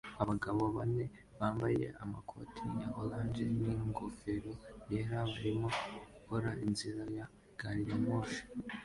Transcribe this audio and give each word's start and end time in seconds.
Abagabo 0.23 0.63
bane 0.75 1.05
bambaye 1.39 1.85
amakoti 2.03 2.63
ya 2.79 2.87
orange 3.01 3.43
n'ingofero 3.57 4.51
yera 4.89 5.19
barimo 5.31 5.69
gukora 6.13 6.49
inzira 6.65 7.03
ya 7.17 7.25
gari 7.59 7.83
ya 7.89 7.97
moshi 8.05 8.41